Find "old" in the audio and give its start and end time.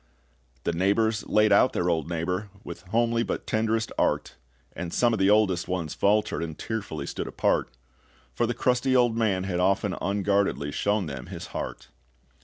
1.87-2.09, 8.95-9.15